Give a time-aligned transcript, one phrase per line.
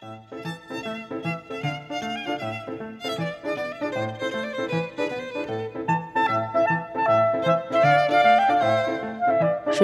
[0.00, 0.06] 十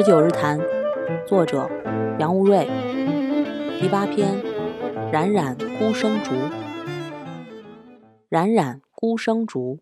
[0.03, 0.59] 九日谈，
[1.27, 1.69] 作者
[2.19, 2.67] 杨无瑞，
[3.79, 4.43] 第八篇，
[5.13, 6.33] 冉冉孤生竹。
[8.31, 9.81] 冉冉孤生竹，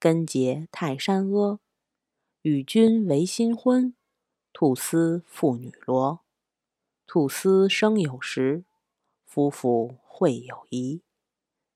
[0.00, 1.60] 根结泰山阿。
[2.40, 3.92] 与君为新婚，
[4.54, 6.20] 兔丝妇女罗。
[7.06, 8.64] 兔丝生有时，
[9.38, 11.04] 夫妇会友谊。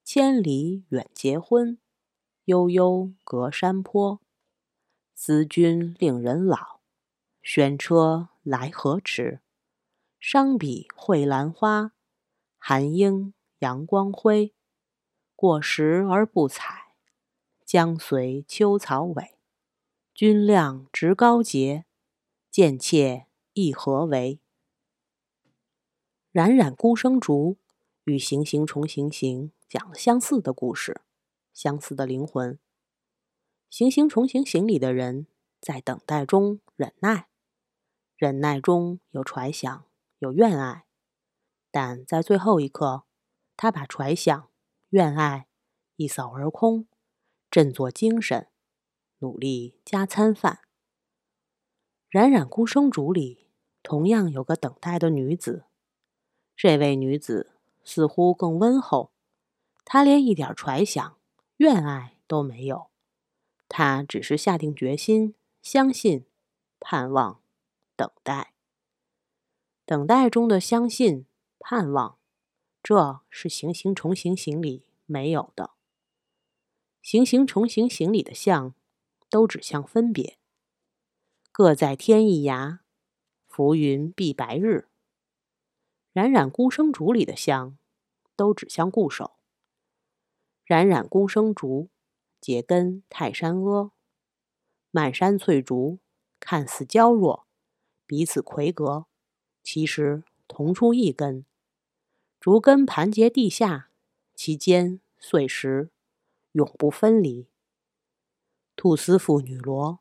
[0.03, 1.79] 千里远结婚，
[2.47, 4.21] 悠悠隔山坡。
[5.15, 6.81] 思君令人老，
[7.41, 9.43] 轩车来何迟？
[10.19, 11.93] 伤彼蕙兰花，
[12.59, 14.53] 寒英阳光辉。
[15.37, 16.97] 过时而不采，
[17.65, 19.35] 将随秋草萎。
[20.13, 21.85] 君亮直高洁，
[22.51, 24.41] 贱妾亦何为？
[26.33, 27.59] 冉冉孤生竹
[28.05, 31.01] 与行行重行行讲了相似的故事，
[31.53, 32.59] 相似的灵魂。
[33.71, 35.27] 行行重行行里的人
[35.61, 37.29] 在等待中忍耐，
[38.17, 39.87] 忍耐中有揣想，
[40.19, 40.87] 有怨爱，
[41.71, 43.05] 但在最后一刻，
[43.57, 44.51] 他把揣想、
[44.91, 45.49] 怨爱。
[45.97, 46.89] 一扫而空，
[47.49, 48.49] 振作精神，
[49.19, 50.61] 努力加餐饭。
[52.09, 53.47] 冉冉孤生竹里
[53.83, 55.67] 同样有个等待的女子，
[56.57, 57.53] 这位女子
[57.85, 59.13] 似乎更温厚，
[59.85, 61.19] 他连一点揣想、
[61.57, 62.91] 怨爱都没有，
[63.69, 66.27] 他只是下定决心，相信、
[66.79, 67.43] 盼望、
[67.97, 68.55] 等待。
[69.85, 71.27] 等待中的相信、
[71.59, 72.19] 盼望，
[72.83, 75.73] 这是行行重行行里没有的。
[77.03, 78.75] 行行重行行里的相，
[79.29, 80.39] 都指向分别。
[81.51, 82.79] 各在天一涯，
[83.49, 84.89] 浮云蔽白日。
[86.13, 87.79] 冉冉孤生竹里的香，
[88.37, 89.33] 都指向固守。
[90.65, 91.89] 冉冉孤生竹，
[92.41, 93.93] 结根泰山阿。
[94.91, 96.01] 满山翠竹
[96.39, 97.47] 看似娇弱，
[98.07, 99.07] 彼此魁阁，
[99.63, 101.47] 其实同出一根。
[102.39, 103.91] 竹根盘结地下，
[104.35, 105.91] 其间碎石。
[106.53, 107.47] 永不分离。
[108.77, 110.01] 兔丝妇女罗，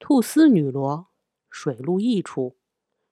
[0.00, 1.06] 兔丝女罗，
[1.48, 2.56] 水陆异处，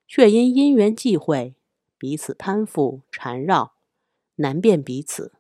[0.09, 1.56] 却因因缘际会，
[1.99, 3.75] 彼此攀附缠绕，
[4.37, 5.35] 难辨彼此。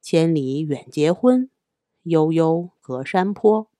[0.00, 1.50] 千里远结婚，
[2.02, 3.70] 悠悠隔山坡。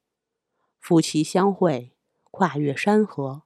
[0.79, 1.95] 夫妻相会，
[2.31, 3.43] 跨越山河，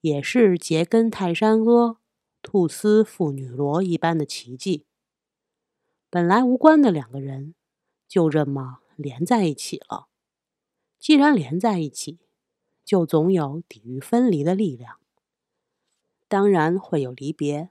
[0.00, 2.00] 也是结根泰山阿，
[2.42, 4.86] 兔丝妇女罗一般的奇迹。
[6.10, 7.54] 本来无关的两个人。
[8.06, 10.06] 就这么连在一起了。
[11.00, 12.20] 既然连在一起，
[12.84, 15.00] 就总有抵御分离的力量。
[16.34, 17.70] 当然会有离别。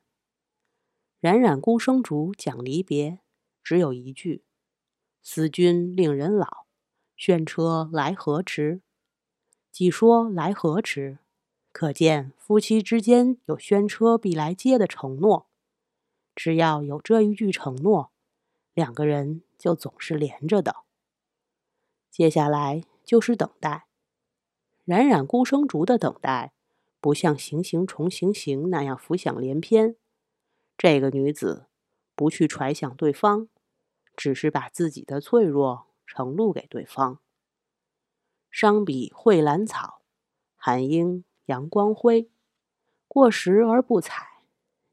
[1.20, 3.20] 冉冉孤生竹讲离别，
[3.62, 4.46] 只有一句
[5.22, 6.66] ：“思君令人老，
[7.18, 8.82] 轩车来何迟？”
[9.70, 11.18] 既说来何迟，
[11.74, 15.50] 可见夫妻之间有轩车必来接的承诺。
[16.34, 18.14] 只要有这一句承诺，
[18.74, 19.42] 两个人。
[19.58, 20.84] 就总是连着的。
[22.10, 23.88] 接下来就是等待。
[24.84, 26.54] 冉冉孤生竹的等待，
[27.04, 29.98] 不像行行重行行那样浮想联翩。
[30.78, 31.68] 这个女子
[32.16, 33.50] 不去揣想对方，
[34.16, 37.20] 只是把自己的脆弱呈露给对方。
[38.50, 40.02] 伤彼蕙兰草，
[40.56, 42.30] 寒英阳光辉。
[43.10, 44.46] 过时而不采，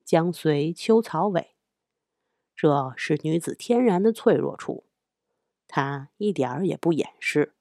[0.04, 1.50] 将随秋草萎。
[2.56, 4.82] 这是女子天然的脆弱处，
[5.68, 7.54] 她一点儿也不掩饰。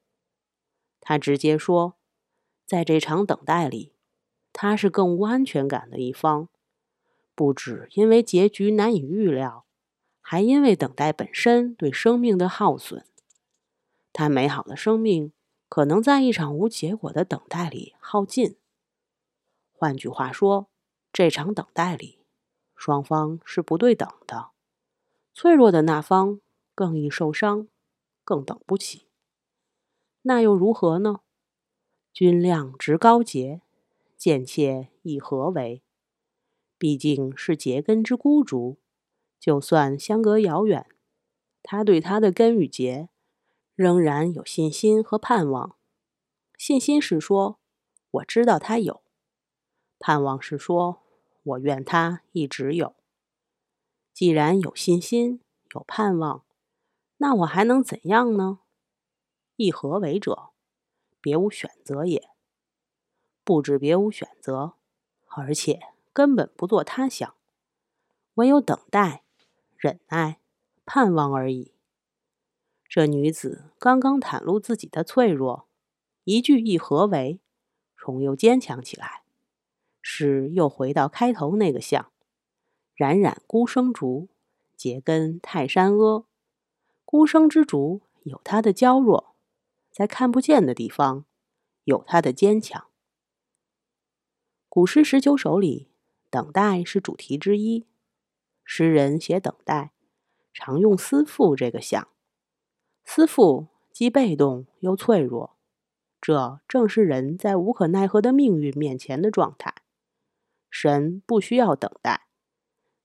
[0.99, 1.99] 她直接说，
[2.65, 3.93] 在这场等待里，
[4.61, 6.49] 他是更无安全感的一方，
[7.33, 9.63] 不止因为结局难以预料，
[10.19, 13.05] 还因为等待本身对生命的耗损。
[14.11, 15.31] 他美好的生命
[15.69, 18.57] 可能在一场无结果的等待里耗尽。
[19.71, 20.67] 换句话说，
[21.13, 22.19] 这场等待里，
[22.75, 24.49] 双方是不对等的。
[25.33, 26.41] 脆弱的那方
[26.75, 27.69] 更易受伤，
[28.25, 29.07] 更等不起。
[30.23, 31.21] 那又如何呢？
[32.11, 33.61] 君亮执高洁，
[34.19, 35.81] 贱妾亦何为？
[36.77, 38.77] 毕竟是结根之孤竹，
[39.39, 40.85] 就算相隔遥远，
[41.63, 43.07] 他对他的根与结
[43.75, 45.77] 仍然有信心和盼望。
[46.57, 47.61] 信心是说，
[48.11, 49.01] 我知道他有；
[49.97, 51.01] 盼望是说，
[51.41, 52.97] 我愿他一直有。
[54.13, 55.39] 既然有信心，
[55.73, 56.43] 有盼望，
[57.19, 58.59] 那我还能怎样呢？
[59.55, 60.49] 一何为者？
[61.21, 62.28] 别无选择也。
[63.49, 64.73] 不止别无选择，
[65.25, 65.79] 而且
[66.13, 67.33] 根本不做他想，
[68.35, 69.23] 唯有等待，
[69.75, 70.37] 忍耐、
[70.85, 71.71] 盼望而已。
[72.87, 75.67] 这女子刚刚袒露自己的脆弱，
[76.25, 77.39] 一句一合为，
[77.97, 79.23] 重又坚强起来。
[79.99, 82.11] 是又回到开头那个象：
[82.93, 84.27] 冉冉孤生竹，
[84.75, 86.23] 结根泰山阿。
[87.03, 89.33] 孤生之竹有它的娇弱，
[89.91, 91.25] 在看不见的地方
[91.85, 92.85] 有它的坚强。
[94.71, 95.87] 古诗十九首里，
[96.29, 97.87] 等待是主题之一。
[98.63, 99.93] 诗人写等待，
[100.53, 102.07] 常用思妇这个象。
[103.03, 105.55] 思妇既被动又脆弱，
[106.21, 109.73] 这正是人在无可奈何的命运面前的状态。
[110.69, 112.27] 神不需要等待，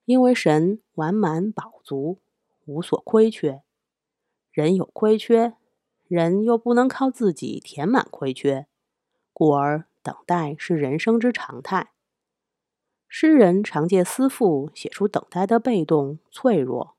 [0.05, 2.19] 因为神完满饱足，
[2.66, 3.62] 无所亏缺。
[4.52, 5.55] 人有亏缺，
[6.08, 8.66] 人又不能靠自己填满亏缺，
[9.32, 11.91] 故而等待是人生之常态。
[13.09, 16.95] 诗人常借思妇写出等待的被动脆弱，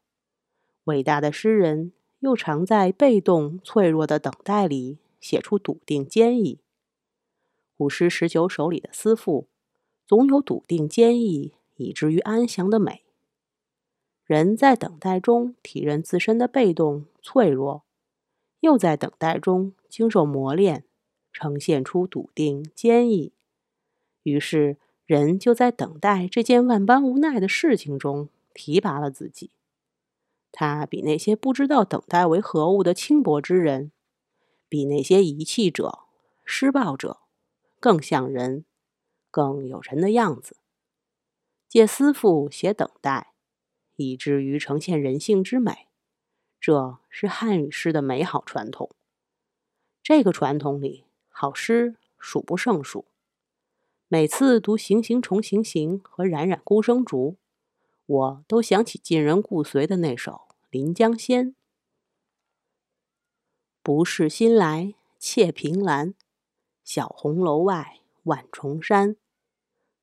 [0.83, 6.59] 伟大的诗人又常在被动脆弱的等待里写出笃定坚毅。
[7.77, 9.47] 古诗十九首里的思妇。
[10.07, 13.05] 总有笃定坚毅，以至于安详的美。
[14.23, 17.83] 人在等待中体认自身的被动脆弱，
[18.59, 20.85] 又在等待中经受磨练，
[21.35, 23.33] 呈现出笃定坚毅。
[24.23, 29.51] 于是，人就在等待这件万般无奈的事情中提拔了自己。
[30.53, 33.91] 他比那些不知道等待为何物的轻薄之人，
[34.69, 36.05] 比那些遗弃者、
[36.45, 37.19] 施暴者，
[37.81, 38.63] 更像人。
[39.29, 40.55] 更有人的样子，
[41.67, 43.33] 借思妇写等待，
[43.97, 45.89] 以至于呈现人性之美，
[46.57, 48.95] 这是汉语诗的美好传统。
[50.01, 51.04] 这个传统里，
[51.37, 53.03] 好诗数不胜数。
[54.07, 57.35] 每次读“行行重行行”和“冉冉孤生竹”，
[58.07, 60.31] 我都想起晋人顾随的那首
[60.69, 61.49] 《临江仙》
[63.83, 66.13] ：“不是新来妾凭栏，
[66.85, 69.17] 小红楼外万重山。”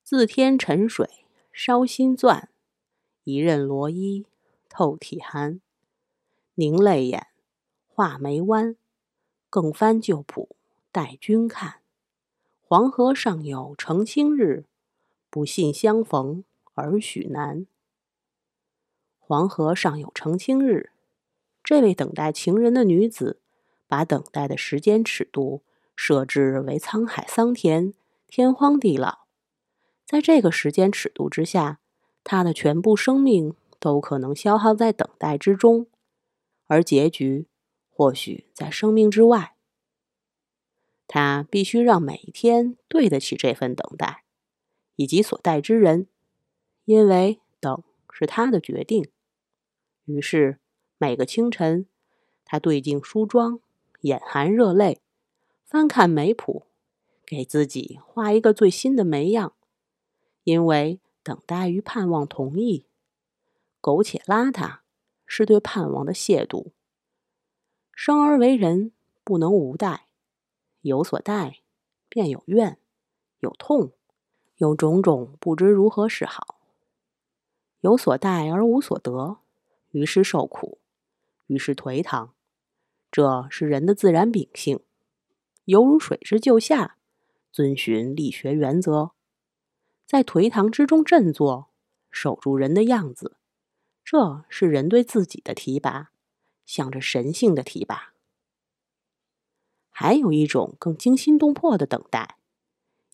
[0.04, 2.50] 自天沉水烧心钻，
[3.24, 4.26] 一任罗衣
[4.68, 5.62] 透体寒。
[6.56, 7.28] 凝泪眼，
[7.88, 8.76] 画眉弯，
[9.48, 10.56] 更翻旧谱
[10.92, 11.76] 待君看。
[12.60, 14.66] 黄河上有澄清日，
[15.30, 16.44] 不信相逢
[16.74, 17.66] 而许难。
[19.18, 20.90] 黄河上有澄清日，
[21.64, 23.40] 这位等待情人的女子，
[23.88, 25.62] 把等待的时间尺度
[25.96, 27.94] 设置为沧海桑田、
[28.26, 29.20] 天荒地老。
[30.04, 31.80] 在这个时间尺度之下，
[32.22, 35.86] 她的全部生命都可能消耗在等待之中，
[36.66, 37.46] 而结局
[37.90, 39.54] 或许在生命之外。
[41.14, 44.24] 他必须让每一天对得起这份等待，
[44.96, 46.06] 以及所待之人，
[46.86, 49.06] 因为等是他的决定。
[50.06, 50.58] 于是，
[50.96, 51.86] 每个清晨，
[52.46, 53.60] 他对镜梳妆，
[54.00, 55.02] 眼含热泪，
[55.66, 56.64] 翻看眉谱，
[57.26, 59.52] 给自己画一个最新的眉样。
[60.44, 62.86] 因为等待与盼望同意，
[63.82, 64.78] 苟且邋遢
[65.26, 66.72] 是对盼望的亵渎。
[67.94, 68.92] 生而为人，
[69.22, 70.06] 不能无待，
[70.82, 71.60] 有所待
[72.08, 72.78] 便有怨，
[73.40, 73.92] 有痛，
[74.56, 76.60] 有种种不知如何是好。
[77.80, 79.38] 有所待而无所得，
[79.90, 80.78] 于是受苦，
[81.46, 82.34] 于是颓唐。
[83.10, 84.80] 这是人的自然秉性，
[85.64, 86.96] 犹如水之就下，
[87.50, 89.12] 遵循力学原则。
[90.06, 91.70] 在颓唐之中振作，
[92.10, 93.36] 守住人的样子，
[94.04, 96.10] 这是人对自己的提拔，
[96.64, 98.14] 向着神性的提拔。
[99.92, 102.36] 还有一种更惊心动魄的等待：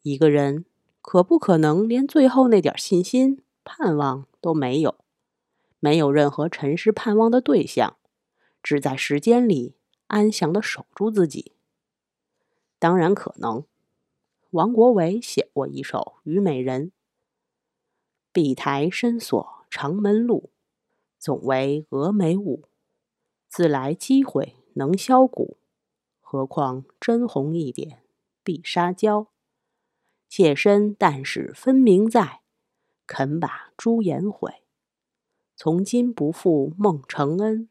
[0.03, 0.65] 一个人
[1.03, 4.95] 可不可能连最后那点信心、盼望都没有？
[5.81, 7.97] 没有任何尘世盼望的对象，
[8.63, 9.75] 只在时间里
[10.07, 11.53] 安详的守住自己。
[12.79, 13.65] 当然可能。
[14.53, 16.87] 王国维写过一首《虞美人》
[18.33, 20.49] ：“碧台深锁长门路，
[21.19, 22.65] 总为蛾眉舞。
[23.47, 25.59] 自来机会能销骨，
[26.31, 28.03] 何况真红一点
[28.45, 29.29] 碧纱娇。
[30.29, 32.43] 妾身但使分明在，
[33.07, 34.63] 肯把朱颜毁。
[35.57, 37.71] 从今不负孟承恩，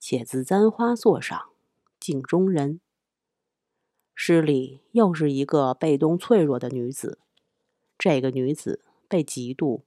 [0.00, 1.50] 且自簪花座上
[2.00, 2.80] 镜中人。”
[4.12, 7.20] 诗里又是一个被动脆弱的女子，
[7.96, 9.82] 这个女子被嫉妒、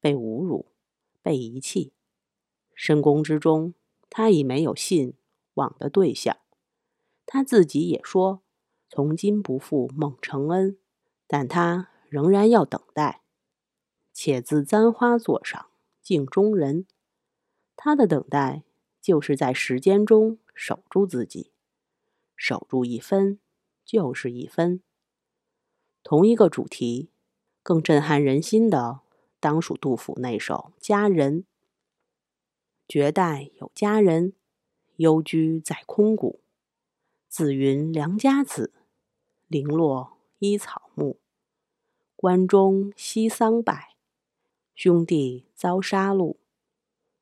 [0.00, 0.64] 被侮辱、
[1.20, 1.92] 被遗弃。
[2.74, 3.74] 深宫之中，
[4.08, 5.12] 她已没有信
[5.52, 6.38] 往的对象。
[7.26, 8.40] 他自己也说
[8.88, 10.78] ：“从今不负孟承恩。”
[11.26, 13.20] 但他仍然要等待。
[14.12, 15.68] 且自簪花座上
[16.00, 16.86] 镜中人，
[17.74, 18.62] 他的等待
[19.02, 21.50] 就是在时间中守住自己，
[22.36, 23.40] 守住一分
[23.84, 24.80] 就是一分。
[26.04, 27.10] 同一个主题，
[27.64, 29.00] 更震撼人心的，
[29.40, 31.42] 当属杜甫那首《佳人》
[32.86, 34.32] ：“绝代有佳人，
[34.96, 36.40] 幽居在空谷。
[37.38, 38.72] 自云良家子，
[39.46, 41.20] 零落依草木。
[42.16, 43.94] 关中夕丧败，
[44.74, 46.36] 兄弟遭杀戮。”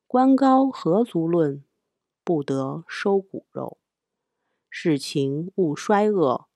[0.07, 1.65] 官高何足论，
[2.23, 3.77] 不得收骨肉。
[4.69, 6.47] 世情勿衰恶，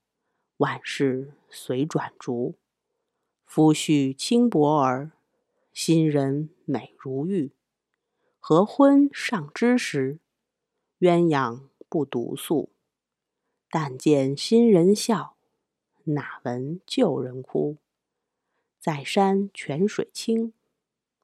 [0.55, 2.55] 万事随转逐。
[3.43, 5.11] 夫婿轻薄儿，
[5.73, 7.51] 新人美如玉。
[8.39, 10.19] 合婚尚知时，
[10.99, 12.69] 鸳鸯不独宿。
[13.69, 15.35] 但见新人笑，
[16.05, 17.77] 哪闻旧人哭？
[18.79, 20.53] 在山泉水清，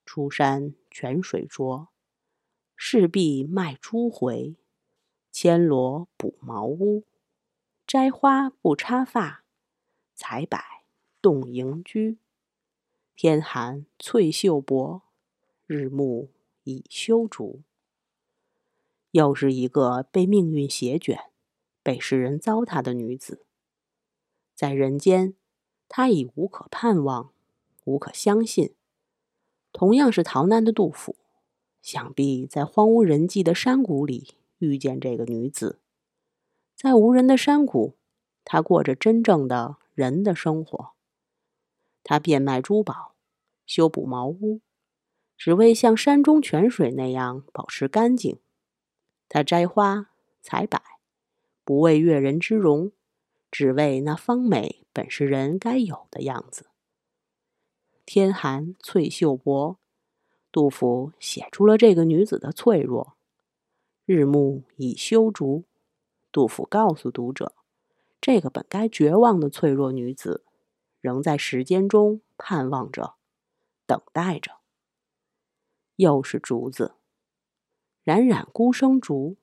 [0.05, 1.87] 出山泉水浊。
[2.75, 4.55] 势必卖珠回，
[5.31, 7.03] 牵罗补茅屋。
[7.87, 9.43] 摘花不插发，
[10.13, 10.59] 采柏
[11.21, 12.17] 动营居。
[13.15, 15.01] 天寒翠袖薄，
[15.65, 16.29] 日暮
[16.65, 17.61] 已修竹。
[19.11, 21.31] 又是一个被命运席卷、
[21.86, 23.46] 被世人糟蹋的女子。
[24.56, 25.36] 在人间，
[25.88, 27.32] 她已无可盼望，
[27.84, 28.74] 无可相信。
[29.72, 31.15] 同样是逃难的杜甫。
[31.84, 35.80] 想必在荒无人迹的山谷里遇见这个女子，
[36.74, 37.94] 在无人的山谷，
[38.44, 40.94] 他过着真正的人的生活。
[42.04, 43.13] 他变卖珠宝，
[43.68, 44.62] 修补茅屋，
[45.38, 48.39] 只为像山中泉水那样保持干净。
[49.30, 50.10] 他摘花
[50.42, 50.82] 采柏，
[51.65, 52.93] 不为悦人之容，
[53.51, 56.67] 只为那芳美本是人该有的样子。
[58.05, 59.77] 天寒翠袖薄。
[60.51, 63.17] 杜甫写出了这个女子的脆弱。
[64.05, 65.65] 日暮已修竹。
[66.31, 67.53] 杜甫告诉读者，
[68.22, 70.45] 这个本该绝望的脆弱女子，
[71.01, 73.15] 仍在时间中盼望着，
[73.86, 74.60] 等待着。
[75.98, 76.93] 又是竹子，
[78.03, 79.36] 冉冉孤生竹，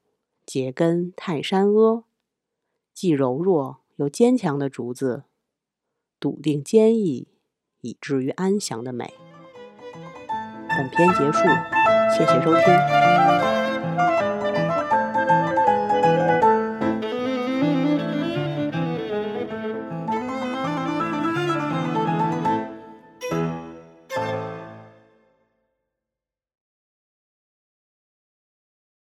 [0.47, 2.05] 结根泰山阿。
[2.95, 5.25] 既柔弱又坚强的竹子，
[6.21, 7.29] 笃定坚毅，
[7.81, 9.15] 以至于安详的美。
[10.69, 11.39] 本篇结束，
[12.17, 13.42] 谢谢收听。